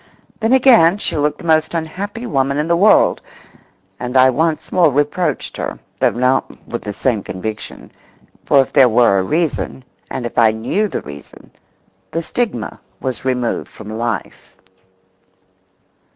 Then 0.39 0.51
again 0.51 0.97
she 0.97 1.15
looked 1.15 1.37
the 1.37 1.43
most 1.43 1.75
unhappy 1.75 2.25
woman 2.25 2.57
in 2.57 2.67
the 2.67 2.75
world, 2.75 3.21
and 3.99 4.17
I 4.17 4.31
once 4.31 4.71
more 4.71 4.91
reproached 4.91 5.57
her, 5.57 5.77
though 5.99 6.09
not 6.09 6.67
with 6.67 6.81
the 6.81 6.91
same 6.91 7.21
conviction, 7.21 7.91
for 8.43 8.61
if 8.63 8.73
there 8.73 8.89
were 8.89 9.19
a 9.19 9.23
reason, 9.23 9.83
and 10.09 10.25
if 10.25 10.39
I 10.39 10.53
knew 10.53 10.87
the 10.87 11.03
reason, 11.03 11.51
the 12.09 12.23
stigma 12.23 12.79
was 12.99 13.25
removed 13.25 13.67
from 13.69 13.91
life. 13.95 14.55